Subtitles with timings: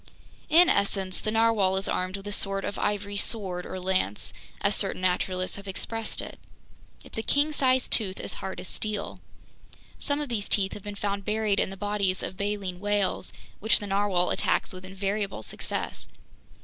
[0.49, 4.75] "In essence, the narwhale is armed with a sort of ivory sword, or lance, as
[4.75, 6.39] certain naturalists have expressed it.
[7.03, 9.19] It's a king sized tooth as hard as steel.
[9.99, 13.77] Some of these teeth have been found buried in the bodies of baleen whales, which
[13.77, 16.07] the narwhale attacks with invariable success.